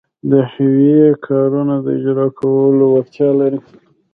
د 0.31 0.31
حیوي 0.51 1.01
کارونو 1.27 1.75
د 1.85 1.87
اجراکولو 1.97 2.83
وړتیا 2.93 3.29
لري. 3.39 3.59